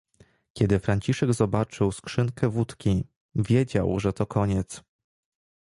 [0.53, 4.83] Kiedy Franciszek zobaczył skrzynkę wódki- wiedział, że to koniec.